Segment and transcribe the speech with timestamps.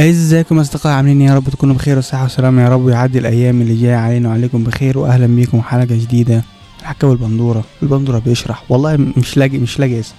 [0.00, 3.76] ازيكم أصدقائي عاملين إيه؟ يا رب تكونوا بخير وصحة وسلامة يا رب ويعدي الأيام اللي
[3.76, 6.42] جاية علينا وعليكم بخير واهلا بيكم حلقة جديدة.
[6.80, 8.62] الحكاوي البندورة البندورة بيشرح.
[8.68, 10.14] والله مش لاقي مش لاقي اسم.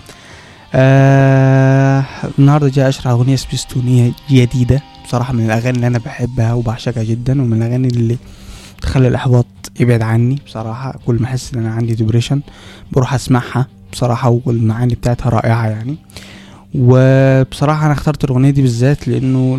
[0.74, 2.06] آه
[2.40, 4.81] النهارده جاي أشرح أغنية سبيستونية جديدة.
[5.06, 8.17] بصراحة من الأغاني اللي أنا بحبها وبعشقها جدا ومن الأغاني اللي
[8.81, 9.46] تخلي الإحباط
[9.80, 10.39] يبعد عني.
[10.46, 12.42] بصراحة كل ما أحس إن أنا عندي ديبريشن
[12.92, 15.96] بروح أسمعها بصراحة والمعاني بتاعتها رائعة يعني.
[16.77, 19.55] وبصراحة أنا اخترت الأغنية دي بالذات لأنه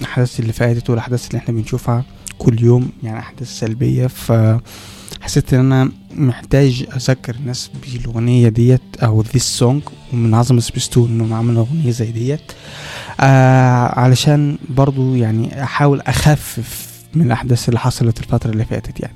[0.00, 2.04] الأحداث اللي فاتت والأحداث اللي إحنا بنشوفها
[2.38, 9.42] كل يوم يعني أحداث سلبية فحسيت إن أنا محتاج أذكر الناس بالأغنية ديت أو this
[9.44, 12.52] song ومن عظمة سبيستون إنهم عملوا أغنية زي ديت.
[13.20, 19.14] آه علشان برضو يعني أحاول أخفف من الأحداث اللي حصلت الفترة اللي فاتت يعني.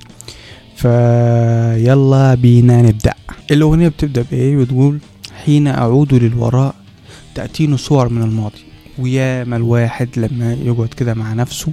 [0.76, 3.14] فيلا بينا نبدأ.
[3.50, 4.98] الأغنية بتبدأ بإيه؟ بتقول
[5.44, 6.74] حين أعود للوراء
[7.38, 8.58] تأتيني صور من الماضي.
[8.98, 11.72] ويا ما الواحد لما يقعد كده مع نفسه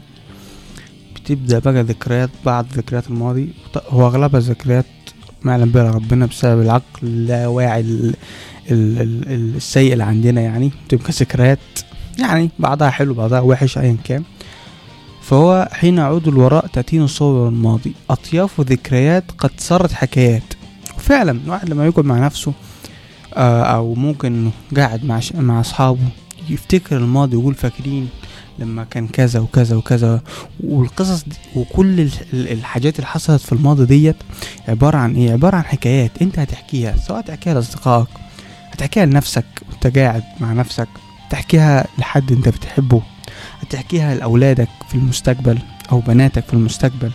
[1.15, 3.49] بتبدأ بقى ذكريات بعض ذكريات الماضي.
[3.89, 4.85] هو أغلبها ذكريات
[5.43, 8.15] ما يعلم بها ربنا بسبب العقل اللاواعي ال-
[8.71, 10.71] ال- ال- السيء اللي عندنا يعني.
[10.89, 11.59] تبقى ذكريات
[12.19, 14.23] يعني بعضها حلو بعضها وحش أيا كان.
[15.21, 17.93] فهو حين أعود الوراء تأتيني صور الماضي.
[18.09, 20.53] أطياف وذكريات قد صارت حكايات.
[20.97, 22.53] وفعلا الواحد لما يقعد مع نفسه
[23.37, 25.19] أو ممكن قاعد مع.
[25.35, 25.99] مع أصحابه
[26.49, 28.09] يفتكر الماضي ويقول فاكرين
[28.59, 30.21] لما كان كذا وكذا وكذا
[30.63, 34.15] والقصص دي وكل ال- ال- الحاجات اللي حصلت في الماضي ديت
[34.67, 38.07] عبارة عن إيه عبارة عن حكايات أنت هتحكيها سواء تحكيها لأصدقائك
[38.71, 40.87] هتحكيها لنفسك وأنت قاعد مع نفسك
[41.29, 43.01] تحكيها لحد أنت بتحبه
[43.61, 45.57] هتحكيها لأولادك في المستقبل
[45.91, 47.11] أو بناتك في المستقبل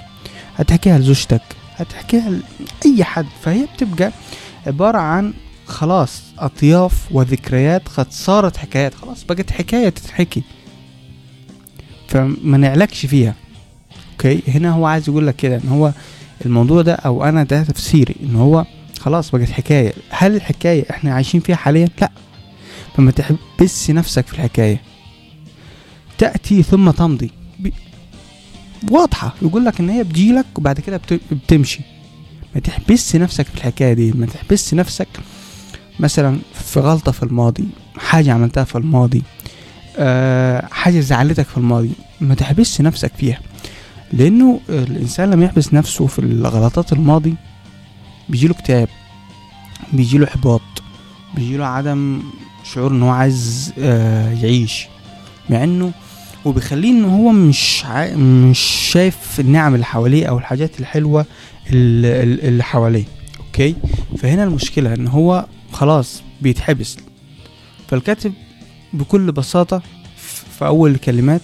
[0.56, 1.42] هتحكيها لزوجتك
[1.76, 4.12] هتحكيها لأي حد فهي بتبقى
[4.66, 5.32] عبارة عن
[5.70, 10.42] خلاص أطياف وذكريات قد صارت حكايات خلاص بقت حكاية تتحكي.
[12.08, 13.34] فما نعلكش فيها.
[14.12, 15.92] أوكي؟ هنا هو عايز يقول لك كده إن هو
[16.47, 18.64] الموضوع ده أو أنا ده تفسيري إن هو
[19.00, 19.92] خلاص بقت حكاية.
[20.10, 22.10] هل الحكاية إحنا عايشين فيها حاليا؟ لا.
[22.97, 24.81] فما تحبس نفسك في الحكاية.
[26.19, 27.31] تأتي ثم تمضي.
[28.91, 29.34] واضحة.
[29.42, 31.20] يقول لك إن هي بتجيلك وبعد كده بت...
[31.32, 31.81] بتمشي.
[32.54, 35.08] ما تحبس نفسك في الحكاية دي ما تحبس نفسك
[36.00, 37.69] مثلا في غلطة في الماضي
[37.99, 39.22] حاجة عملتها في الماضي
[39.97, 41.91] أه حاجة زعلتك في الماضي
[42.21, 43.41] ما تحبسش نفسك فيها.
[44.12, 47.34] لأنه الإنسان لما يحبس نفسه في الغلطات الماضي
[48.28, 48.88] بيجيله اكتئاب
[49.93, 50.61] بيجيله إحباط
[51.34, 52.22] بيجيله عدم
[52.75, 54.87] شعور إن هو عايز أه يعيش.
[55.50, 55.93] مع إنه
[56.44, 58.15] وبيخليه إن هو مش عا...
[58.17, 58.59] مش
[58.93, 61.27] شايف النعم اللي حواليه أو الحاجات الحلوة
[61.72, 63.05] اللي حواليه.
[63.47, 63.75] أوكي؟
[64.19, 66.97] فهنا المشكلة إن هو خلاص بيتحبس.
[67.88, 68.32] فالكاتب
[68.92, 69.82] بكل بساطة
[70.58, 71.41] في أول الكلمات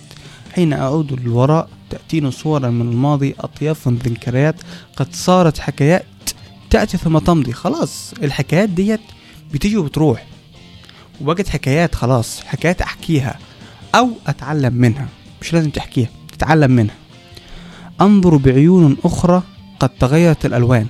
[0.55, 4.55] حين أعود للوراء تأتيني صورا من الماضي أطياف ذكريات
[4.97, 6.07] قد صارت حكايات
[6.71, 7.53] تأتي ثم تمضي.
[7.53, 9.01] خلاص الحكايات ديت
[9.53, 10.27] بتيجي وبتروح.
[11.21, 13.39] وبقت حكايات خلاص حكايات أحكيها
[13.95, 15.09] أو أتعلم منها.
[15.41, 16.95] مش لازم تحكيها تتعلم منها.
[18.01, 19.43] أنظر بعيون أخرى
[19.81, 20.87] قد تغيرت الألوان.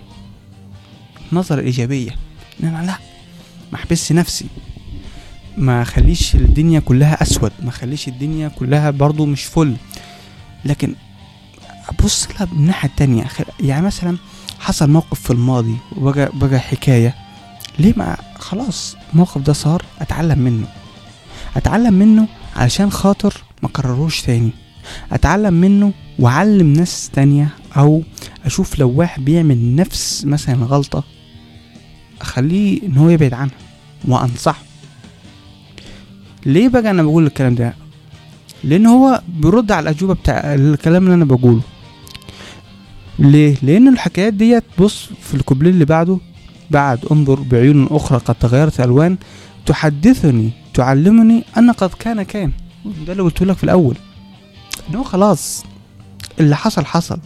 [1.33, 2.11] نظرة إيجابية.
[2.63, 3.06] إن أنا لأ.
[3.73, 4.47] ما احبسش نفسي.
[5.57, 9.77] ما خليش الدنيا كلها اسود ما خليش الدنيا كلها برضو مش فل
[10.65, 10.95] لكن
[11.89, 13.25] ابص لها من الناحية التانية.
[13.61, 14.17] يعني مثلا
[14.61, 17.15] حصل موقف في الماضي وبقى بقى حكاية.
[17.79, 20.67] ليه ما خلاص الموقف ده صار؟ أتعلم منه.
[21.57, 24.51] أتعلم منه علشان خاطر ما كرروش تاني.
[25.13, 28.03] أتعلم منه وأعلم ناس تانية أو
[28.45, 31.05] أشوف لو واحد بيعمل نفس مثلا غلطة.
[32.21, 33.55] أخليه إن هو يبعد عنها
[34.09, 34.63] وأنصحه.
[36.47, 37.75] ليه بقى أنا بقول الكلام ده؟
[38.65, 41.61] لأن هو بيرد على الأجوبة بتاع الكلام اللي أنا بقوله.
[43.19, 46.19] ليه؟ لأن الحكايات ديت بص في الكوبليه اللي بعده
[46.71, 49.17] بعد انظر بعيون أخرى قد تغيرت ألوان
[49.67, 52.53] تحدثني تعلمني ان قد كان كان.
[53.07, 53.97] ده اللي قلته لك في الأول.
[54.91, 55.65] إن هو خلاص
[56.41, 57.19] اللي حصل حصل.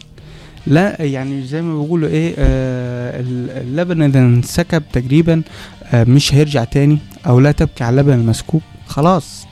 [0.66, 3.20] لا يعني زي ما بيقولوا إيه آه
[3.60, 5.42] اللبن إذا انسكب تقريبا
[5.84, 9.46] آه مش هيرجع تاني أو لا تبكي على اللبن المسكوب خلاص.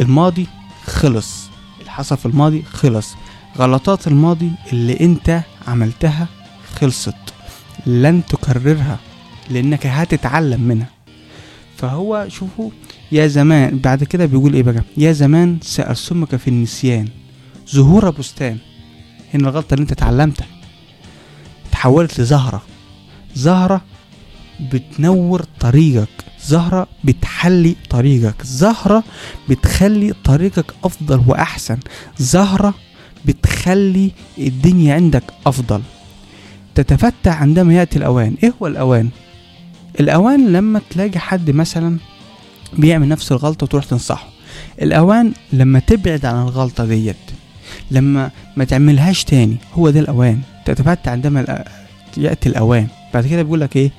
[0.00, 0.46] الماضي
[0.84, 1.48] خلص.
[1.80, 3.14] اللي حصل في الماضي خلص.
[3.58, 6.26] غلطات الماضي اللي أنت عملتها
[6.80, 7.14] خلصت.
[7.86, 8.98] لن تكررها
[9.50, 10.88] لأنك هتتعلم منها.
[11.76, 12.70] فهو شوفوا
[13.12, 17.08] يا زمان بعد كده بيقول إيه بقى؟ يا زمان سأرسمك في النسيان.
[17.68, 18.58] زهور بستان.
[19.34, 20.46] هنا الغلطة اللي أنت اتعلمتها
[21.72, 22.62] تحولت لزهرة.
[23.34, 23.80] زهرة
[24.60, 26.08] بتنور طريقك.
[26.44, 28.42] زهرة بتحلي طريقك.
[28.42, 29.04] زهرة
[29.48, 31.78] بتخلي طريقك أفضل وأحسن.
[32.18, 32.74] زهرة
[33.24, 35.82] بتخلي الدنيا عندك أفضل.
[36.74, 38.36] تتفتح عندما يأتي الأوان.
[38.42, 39.08] إيه هو الأوان؟
[40.00, 41.98] الأوان لما تلاقي حد مثلا
[42.78, 44.28] بيعمل نفس الغلطة وتروح تنصحه.
[44.82, 47.16] الأوان لما تبعد عن الغلطة ديت
[47.90, 50.40] لما ما تعملهاش تاني هو ده الأوان.
[50.64, 51.64] تتفتح عندما
[52.16, 52.86] يأتي الأوان.
[53.14, 53.90] بعد كده بيقول لك إيه؟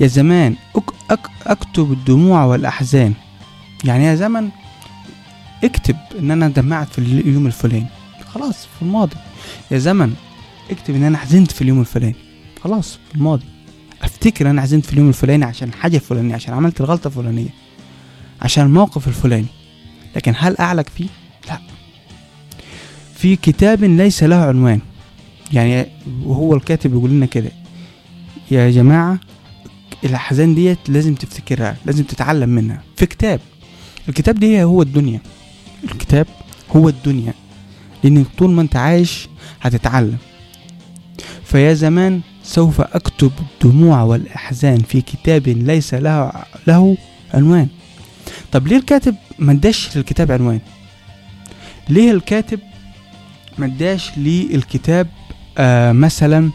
[0.00, 3.14] يا زمان أك أك أكتب الدموع والأحزان.
[3.84, 4.48] يعني يا زمن
[5.64, 7.86] اكتب إن أنا دمعت في اليوم الفلاني.
[8.34, 9.16] خلاص في الماضي.
[9.70, 10.14] يا زمن
[10.70, 12.14] اكتب إن أنا حزنت في اليوم الفلاني.
[12.62, 13.44] خلاص في الماضي.
[14.02, 17.48] أفتكر أنا حزنت في اليوم الفلاني عشان حاجة فلانية عشان عملت الغلطة الفلانية
[18.42, 19.46] عشان الموقف الفلاني.
[20.16, 21.06] لكن هل اعلق فيه؟
[23.20, 24.80] في كتاب ليس له عنوان.
[25.52, 25.86] يعني
[26.24, 27.50] وهو الكاتب يقول لنا كده
[28.50, 29.20] يا جماعة
[30.04, 32.82] الأحزان ديت لازم تفتكرها لازم تتعلم منها.
[32.96, 33.40] في كتاب
[34.08, 35.20] الكتاب دي هو الدنيا.
[35.84, 36.26] الكتاب
[36.76, 37.34] هو الدنيا.
[38.04, 39.28] لأن طول ما أنت عايش
[39.60, 40.18] هتتعلم.
[41.44, 46.32] فيا زمان سوف أكتب الدموع والأحزان في كتاب ليس له
[46.66, 46.96] له
[47.34, 47.68] عنوان.
[48.52, 50.60] طب ليه الكاتب ما اداش للكتاب عنوان؟
[51.88, 52.60] ليه الكاتب
[53.60, 55.06] ما اداش للكتاب
[55.58, 56.50] آه مثلا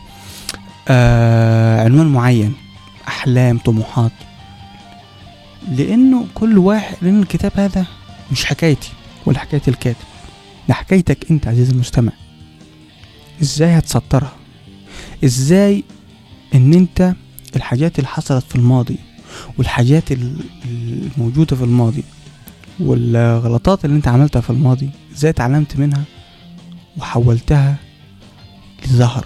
[0.88, 2.54] آه عنوان معين
[3.08, 4.12] أحلام طموحات.
[5.72, 7.86] لأنه كل واحد لأن الكتاب هذا
[8.32, 8.90] مش حكايتي
[9.26, 10.06] ولا حكاية الكاتب.
[10.68, 12.12] ده حكايتك أنت عزيزي المستمع.
[13.42, 14.34] إزاي هتسطرها؟
[15.26, 15.84] إزاي
[16.56, 17.14] إن أنت
[17.56, 18.98] الحاجات اللي حصلت في الماضي
[19.58, 22.04] والحاجات ال- الموجودة في الماضي
[22.80, 26.04] والغلطات اللي أنت عملتها في الماضي إزاي اتعلمت منها؟
[26.98, 27.76] وحولتها
[28.86, 29.26] لزهر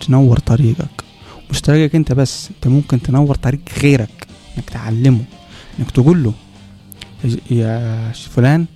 [0.00, 1.04] تنور طريقك.
[1.50, 4.26] مش طريقك انت بس انت ممكن تنور طريق غيرك
[4.56, 5.24] انك تعلمه
[5.78, 6.32] انك تقول له
[7.50, 8.66] يا فلان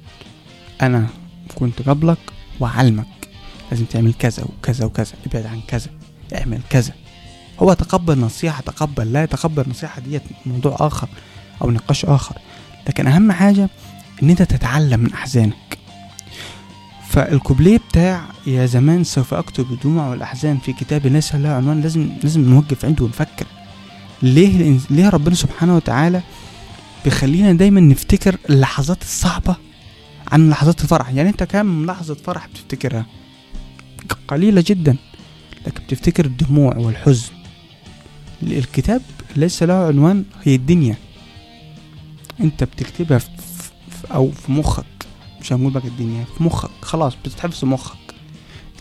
[0.82, 1.06] أنا
[1.54, 2.18] كنت قبلك
[2.60, 3.06] وعلمك
[3.70, 5.90] لازم تعمل كذا وكذا وكذا ابعد عن كذا
[6.34, 6.92] اعمل كذا.
[7.60, 11.08] هو تقبل نصيحة تقبل لا يتقبل نصيحة ديت موضوع آخر
[11.62, 12.38] أو نقاش آخر.
[12.88, 13.70] لكن أهم حاجة
[14.22, 15.78] إن أنت تتعلم من أحزانك.
[17.10, 22.40] فالكوبليه بتاع يا زمان سوف أكتب الدموع والأحزان في كتاب ليس له عنوان لازم لازم
[22.50, 23.46] نوقف عنده ونفكر.
[24.22, 26.22] ليه ليه ربنا سبحانه وتعالى
[27.04, 29.56] بيخلينا دايما نفتكر اللحظات الصعبة
[30.32, 33.06] عن لحظات الفرح؟ يعني أنت كام لحظة فرح بتفتكرها؟
[34.28, 34.96] قليلة جدا
[35.66, 37.28] لكن بتفتكر الدموع والحزن.
[38.42, 39.02] الكتاب
[39.36, 40.96] ليس له عنوان هي الدنيا.
[42.40, 43.28] أنت بتكتبها في-
[44.14, 44.84] أو في مخك.
[45.40, 46.24] مش هنقول بقى الدنيا.
[46.38, 46.70] في مخك.
[46.82, 47.96] خلاص بتتحفظ في مخك.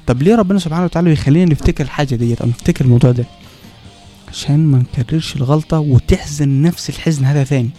[0.07, 3.25] طب ليه ربنا سبحانه وتعالى بيخلينا نفتكر الحاجة ديت أو نفتكر الموضوع ده؟
[4.29, 7.69] عشان ما نكررش الغلطة وتحزن نفس الحزن هذا ثاني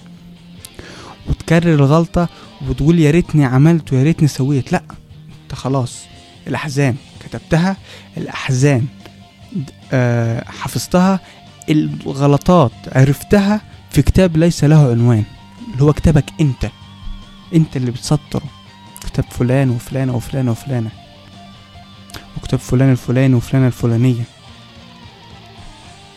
[1.29, 2.29] وتكرر الغلطة
[2.69, 4.73] وتقول يا ريتني عملت ويا ريتني سويت.
[4.73, 4.83] لا
[5.43, 5.99] انت خلاص
[6.47, 6.97] الأحزان.
[7.21, 7.76] كتبتها
[8.17, 8.87] الأحزان.
[9.93, 11.21] آه حفظتها.
[11.69, 13.61] الغلطات عرفتها
[13.91, 15.25] في كتاب ليس له عنوان
[15.73, 16.71] اللي هو كتابك أنت.
[17.55, 18.43] أنت اللي بتسطره
[19.12, 20.91] كتاب فلان وفلانة وفلانة وفلانة
[22.37, 24.23] وكتاب فلان الفلاني وفلانة الفلانية.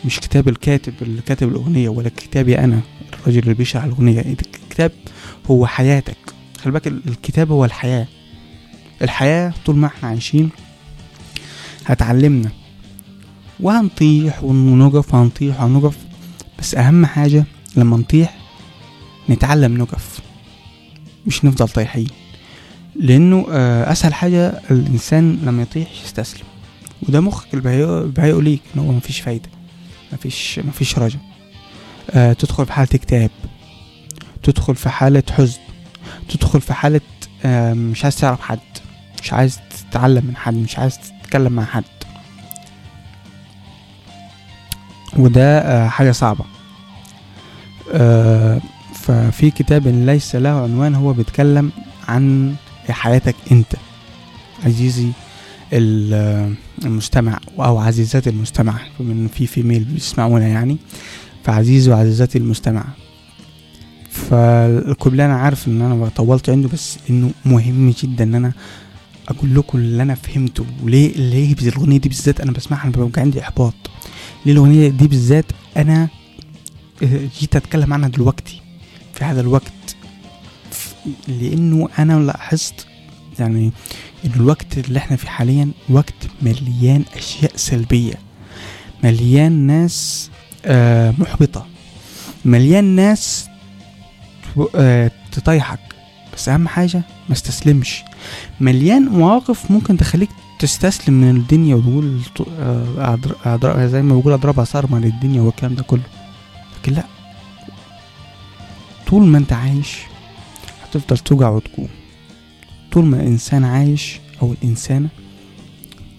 [0.04, 2.80] مش كتاب الكاتب اللي كاتب الأغنية ولا كتابي أنا
[3.12, 4.20] الراجل اللي بيشرح الأغنية.
[4.20, 4.92] الكتاب
[5.50, 6.16] هو حياتك.
[6.62, 8.06] خلي بالك ال- الكتاب هو الحياة.
[9.02, 10.50] الحياة طول ما إحنا عايشين
[11.86, 12.50] هتعلمنا.
[13.60, 15.96] وهنطيح ونقف وهنطيح وهنقف
[16.58, 17.44] بس أهم حاجة
[17.76, 18.38] لما نطيح
[19.30, 20.20] نتعلم نقف
[21.26, 22.06] مش نفضل طايحين.
[22.96, 26.44] لأنه آه، أسهل حاجة الإنسان لما يطيح يستسلم.
[27.08, 29.48] وده مخك بيهيئه ليك إن هو مفيش فايدة
[30.12, 31.18] مفيش مفيش رجا
[32.10, 33.30] آه تدخل في حالة اكتئاب
[34.42, 35.58] تدخل في حالة حزن
[36.28, 37.00] تدخل في حالة
[37.44, 38.58] آه مش عايز تعرف حد
[39.22, 39.60] مش عايز
[39.90, 41.84] تتعلم من حد مش عايز تتكلم مع حد.
[45.16, 46.44] وده آه حاجة صعبة.
[47.92, 48.60] آه
[48.94, 51.72] ففي كتاب ليس له عنوان هو بيتكلم
[52.08, 52.54] عن
[52.92, 53.76] حياتك انت.
[54.64, 55.08] عزيزي
[55.72, 60.76] ال- المستمع أو عزيزاتي المستمع من في فيميل بيسمعونا يعني.
[61.44, 62.84] فعزيزي وعزيزاتي المستمع.
[64.10, 68.52] فالكوبليه أنا عارف إن أنا طولت عنده بس إنه مهم جدا إن أنا
[69.28, 70.66] أقول لكم اللي أنا فهمته.
[70.82, 73.74] وليه ليه الأغنية دي بالذات أنا بسمعها أنا ببقى عندي إحباط.
[74.46, 75.44] ليه الأغنية دي بالذات
[75.76, 76.08] أنا
[77.02, 78.60] آه، جيت أتكلم عنها دلوقتي
[79.14, 79.72] في هذا الوقت.
[81.28, 82.86] لأنه أنا لاحظت
[83.38, 83.72] يعني
[84.24, 88.14] إن الوقت اللي إحنا فيه حاليا وقت مليان أشياء سلبية.
[89.04, 90.30] مليان ناس
[90.64, 91.66] آه محبطة.
[92.44, 93.48] مليان ناس
[94.74, 95.78] آه، تطيحك.
[96.34, 98.02] بس أهم حاجة ما استسلمش.
[98.60, 102.20] مليان مواقف ممكن تخليك تستسلم من الدنيا وتقول
[102.60, 106.02] آه، زي ما بقول أضربها صارمة للدنيا والكلام ده كله.
[106.82, 107.04] لكن لا.
[109.06, 109.98] طول ما أنت عايش
[110.96, 111.88] هتفضل توجع وتقوم.
[112.92, 115.08] طول ما الإنسان عايش أو الإنسانة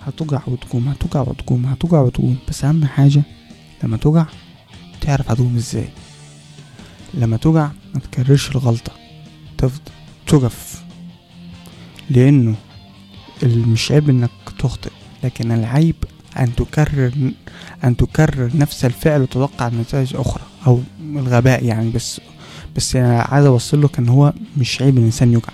[0.06, 2.38] هتوجع وتقوم هتوجع وتقوم هتوجع وتقوم.
[2.50, 3.24] بس أهم حاجة
[3.84, 4.26] لما توجع
[5.02, 5.88] تعرف هتقوم إزاي.
[7.14, 8.92] لما توجع ما تكررش الغلطة.
[9.58, 9.92] تفضل
[10.28, 10.84] تقف
[12.10, 12.56] لأنه
[13.44, 14.30] ال- مش عيب إنك
[14.60, 14.92] تخطئ
[15.24, 15.96] لكن العيب
[16.40, 17.32] أن تكرر
[17.84, 22.22] أن تكرر نفس الفعل وتتوقع نتائج أخرى أو الغباء يعني بس
[22.76, 25.50] بس أنا عايز أوصل لك ان هو مش عيب الإنسان يوجع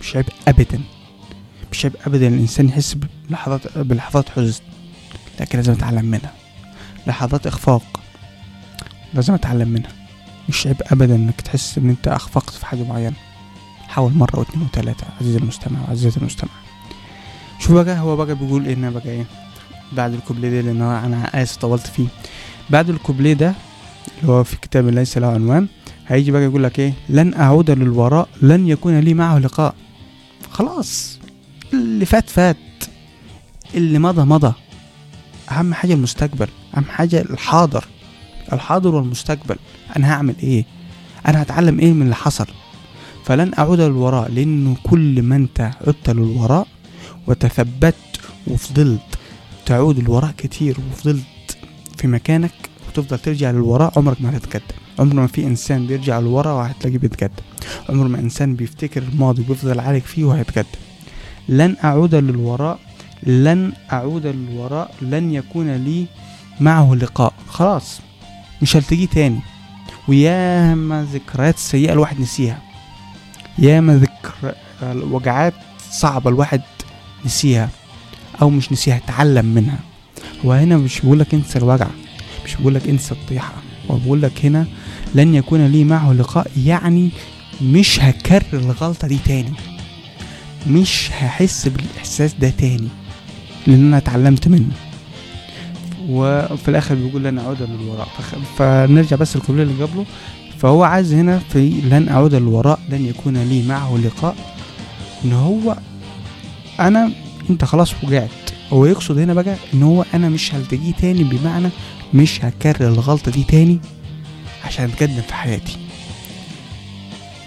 [0.00, 0.80] مش عيب ابدا
[1.72, 2.96] مش عيب ابدا الإنسان يحس
[3.28, 4.60] بلحظات بلحظات حزن
[5.40, 6.32] لكن لازم أتعلم منها.
[7.06, 8.00] لحظات إخفاق
[9.14, 9.90] لازم أتعلم منها.
[10.48, 13.16] مش عيب ابدا إنك تحس إن أنت أخفقت في حاجة معينة.
[13.88, 16.50] حاول مرة واثنين وثلاثة عزيزي المستمع وعزيزتي المستمع.
[17.60, 19.24] شوف بقى هو بقى بيقول إيه هنا بقى إيه؟
[19.92, 22.06] بعد الكوبليه ده لأن أنا اسف طولت فيه.
[22.70, 23.54] بعد الكوبليه ده
[24.20, 25.68] اللي هو في كتاب ليس له عنوان
[26.06, 29.74] هيجي بقى يقول لك إيه؟ لن أعود للوراء لن يكون لي معه لقاء.
[30.50, 31.18] خلاص
[31.72, 32.56] اللي فات فات.
[33.74, 34.52] اللي مضى مضى.
[35.50, 37.84] أهم حاجة المستقبل أهم حاجة الحاضر.
[38.52, 39.56] الحاضر والمستقبل.
[39.96, 40.64] أنا هعمل إيه؟
[41.28, 42.46] أنا هتعلم إيه من اللي حصل؟
[43.24, 46.66] فلن أعود للوراء لأنه كل ما أنت عدت للوراء
[47.26, 47.94] وتثبت
[48.46, 49.00] وفضلت
[49.66, 51.58] تعود للوراء كتير وفضلت
[51.98, 52.52] في مكانك
[52.98, 57.42] وتفضل ترجع للوراء عمرك ما هتتقدم عمر ما في إنسان بيرجع للوراء وهتلاقيه بيتقدم
[57.88, 60.68] عمر ما إنسان بيفتكر الماضي وبيفضل عالج فيه وهيتقدم
[61.48, 62.78] لن أعود للوراء
[63.22, 66.06] لن أعود للوراء لن يكون لي
[66.60, 67.32] معه لقاء.
[67.48, 68.00] خلاص
[68.62, 69.38] مش هلتقيه تاني.
[70.08, 72.62] وياما ذكريات سيئة الواحد نسيها.
[73.58, 75.54] ياما ذكر وجعات
[75.90, 76.62] صعبة الواحد
[77.24, 77.68] نسيها
[78.42, 79.78] أو مش نسيها اتعلم منها.
[80.44, 81.86] هو هنا مش بيقولك انسى الوجع.
[82.54, 83.52] مش بيقولك انسى الطيحة.
[83.90, 84.66] هو بيقولك هنا
[85.14, 87.10] لن يكون لي معه لقاء يعني
[87.62, 89.52] مش هكرر الغلطة دي تاني.
[90.68, 92.88] مش هحس بالإحساس ده تاني
[93.66, 94.72] لأن أنا اتعلمت منه.
[96.08, 98.08] وفي الآخر بيقول لن أعود للوراء.
[98.58, 100.04] فنرجع بس الكوبليه اللي قبله.
[100.58, 104.36] فهو عايز هنا في لن أعود للوراء لن يكون لي معه لقاء.
[105.24, 105.76] إن هو
[106.80, 107.10] أنا
[107.50, 108.30] أنت خلاص وجعت
[108.72, 111.68] هو يقصد هنا بقى إن هو أنا مش هلتجيه تاني بمعنى
[112.14, 113.80] مش هكرر الغلطة دي تاني
[114.64, 115.76] عشان أتقدم في حياتي.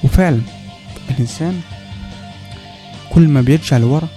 [0.04, 0.42] وفعلا
[1.10, 1.62] الإنسان
[3.10, 4.08] كل ما بيرجع لورا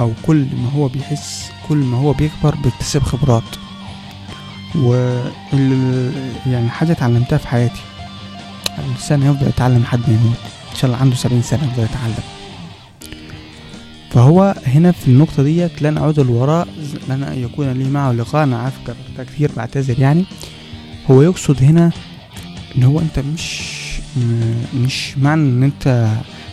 [0.00, 3.42] أو كل ما هو بيحس كل ما هو بيكبر بيكتسب خبرات.
[4.76, 4.94] و
[6.46, 7.80] يعني حاجة اتعلمتها في حياتي.
[8.78, 10.36] الإنسان يفضل يتعلم لحد ما يموت.
[10.72, 12.33] إن شاء الله عنده سبعين سنة يفضل يتعلم.
[14.14, 16.68] فهو هنا في النقطة ديت لن أعود للوراء
[17.08, 20.24] لن يكون لي معه لقاء أنا عارف كررتها كتير بعتذر يعني.
[21.10, 21.90] هو يقصد هنا
[22.76, 23.74] إن هو أنت مش
[24.74, 26.08] مش معنى إن أنت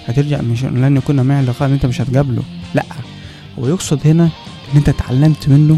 [0.07, 2.85] هترجع مش لن يكون معي لقاء إن أنت مش هتقابله لأ.
[3.59, 4.23] هو يقصد هنا
[4.71, 5.77] إن أنت اتعلمت منه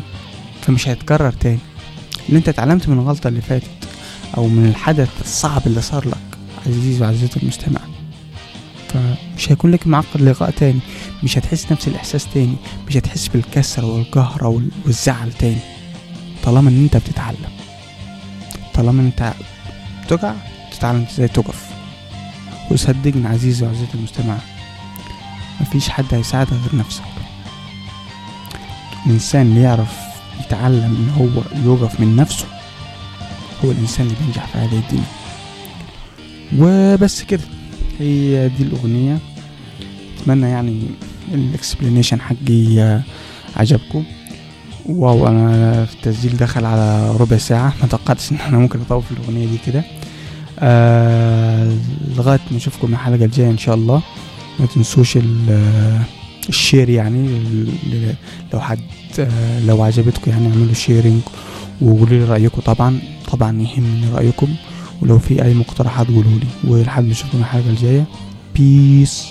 [0.61, 1.59] فمش هيتكرر تاني.
[2.29, 3.69] إن أنت اتعلمت من الغلطة اللي فاتت
[4.37, 6.37] أو من الحدث الصعب اللي صار لك
[6.67, 7.79] عزيزي وعزيزتي المستمع
[8.87, 10.79] فمش هيكون لك معقد لقاء تاني.
[11.23, 12.55] مش هتحس نفس الإحساس تاني
[12.87, 15.57] مش هتحس بالكسرة والقهرة وال- والزعل تاني.
[16.43, 17.49] طالما إن أنت بتتعلم.
[18.73, 19.33] طالما إن أنت
[20.05, 20.33] بتقع
[20.71, 21.65] تتعلم إزاي تقف
[22.71, 24.37] وصدقني عزيزي وعزيزتي المستمع
[25.61, 27.03] مفيش حد هيساعدك غير نفسك.
[29.05, 29.97] الإنسان اللي يعرف
[30.45, 32.45] يتعلم إن هو يوقف من نفسه
[33.65, 35.03] هو الإنسان اللي بينجح في هذه الدنيا.
[36.59, 37.43] وبس كده.
[37.99, 39.17] هي دي الأغنية.
[40.21, 40.81] أتمنى يعني
[41.33, 43.01] الإكسبلينيشن حقي آه،
[43.55, 44.03] عجبكم.
[44.85, 47.73] wow أنا في التسجيل دخل على ربع ساعة.
[47.81, 49.83] ما توقعتش إن أنا ممكن أطول في الأغنية دي كده.
[50.59, 51.73] آه
[52.17, 54.01] لغاية ما أشوفكم الحلقة الجاية إن شاء الله.
[54.59, 55.17] ما تنسوش
[55.49, 55.99] آه،
[56.49, 57.41] ال share يعني
[58.53, 58.79] لو حد
[59.19, 61.21] آه، لو عجبتكم يعني اعملوا sharing
[61.81, 62.61] وقولوا لي رأيكم.
[62.61, 62.99] طبعا
[63.31, 64.47] طبعا يهمني رأيكم.
[65.01, 66.71] ولو في أي مقترحات قولوا لي.
[66.71, 68.05] ولحد ما نشوفكم الحلقة الجاية.
[68.55, 69.27] peace